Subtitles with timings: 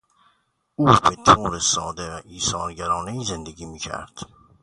[0.75, 4.19] او به طور ساده و ایثارگرانهای زندگی میکرد.